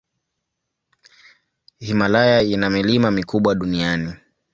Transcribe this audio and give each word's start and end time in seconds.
Himalaya 1.79 2.41
ina 2.41 2.69
milima 2.69 3.11
mikubwa 3.11 3.55
duniani. 3.55 4.13